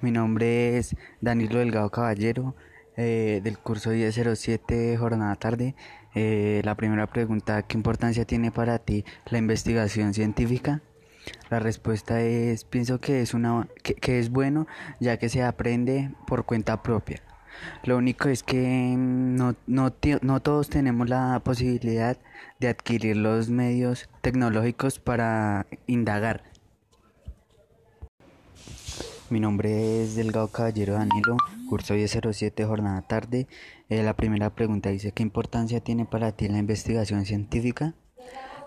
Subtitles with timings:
[0.00, 2.54] Mi nombre es Danilo Delgado Caballero,
[2.96, 5.74] eh, del curso 1007, jornada tarde.
[6.14, 10.82] Eh, la primera pregunta, ¿qué importancia tiene para ti la investigación científica?
[11.50, 14.66] La respuesta es, pienso que es, una, que, es bueno
[15.00, 17.22] ya que se aprende por cuenta propia.
[17.84, 22.18] Lo único es que no, no, no todos tenemos la posibilidad
[22.60, 26.53] de adquirir los medios tecnológicos para indagar.
[29.34, 31.36] Mi nombre es Delgado Caballero Danilo,
[31.68, 33.48] curso 1007, jornada tarde.
[33.88, 37.94] Eh, la primera pregunta dice, ¿qué importancia tiene para ti la investigación científica?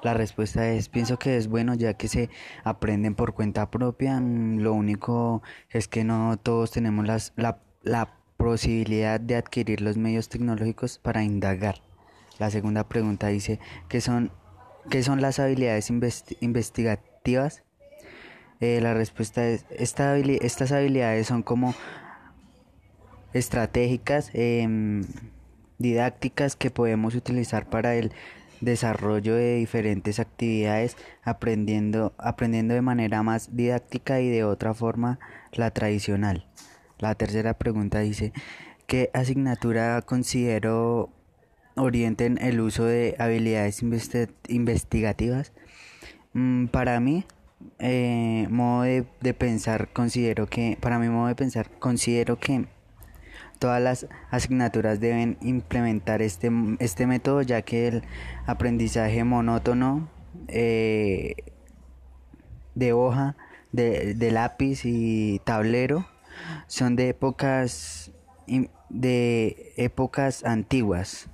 [0.03, 2.30] La respuesta es, pienso que es bueno ya que se
[2.66, 4.20] aprenden por cuenta propia.
[4.20, 9.95] Mm, lo único es que no todos tenemos las, la, la posibilidad de adquirir los
[9.95, 11.81] medios tecnológicos para indagar.
[12.39, 14.34] La segunda pregunta dice, ¿qué son,
[14.89, 15.89] qué son las habilidades
[16.41, 17.63] investigativas?
[18.59, 21.75] Eh, la respuesta es, estas habilidades son como
[23.33, 25.03] estratégicas, em,
[25.77, 28.11] didácticas que podemos utilizar para el
[28.61, 35.19] desarrollo de diferentes actividades, aprendiendo, aprendiendo de manera más didáctica y de otra forma
[35.52, 36.47] la tradicional.
[36.97, 38.33] La tercera pregunta dice,
[38.88, 41.11] ¿qué asignatura considero
[41.75, 43.83] orienten el uso de habilidades
[44.47, 45.53] investigativas?
[46.33, 47.25] Mm, para mí,
[47.80, 52.66] eh, modo de, pensar considero que para mi modo de pensar considero que
[53.59, 58.03] todas las asignaturas deben implementar este, este método ya que el
[58.45, 60.09] aprendizaje monótono
[60.47, 61.35] eh,
[62.75, 63.35] de hoja
[63.72, 66.08] de, de, lápiz y tablero
[66.67, 68.11] son de épocas
[68.89, 71.30] de épocas antiguas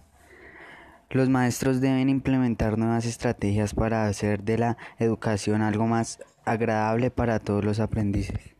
[1.13, 7.39] los maestros deben implementar nuevas estrategias para hacer de la educación algo más agradable para
[7.39, 8.55] todos los aprendices.